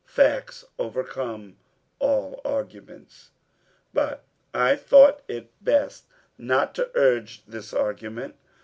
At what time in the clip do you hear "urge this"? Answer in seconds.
6.95-7.71